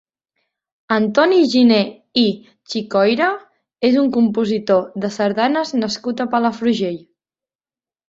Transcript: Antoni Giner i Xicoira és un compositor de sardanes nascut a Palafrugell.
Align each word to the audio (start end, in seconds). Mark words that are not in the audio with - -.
Antoni 0.95 1.41
Giner 1.51 1.81
i 2.21 2.23
Xicoira 2.73 3.29
és 3.93 4.01
un 4.07 4.11
compositor 4.19 4.85
de 5.07 5.15
sardanes 5.21 5.79
nascut 5.87 6.29
a 6.29 6.33
Palafrugell. 6.37 7.03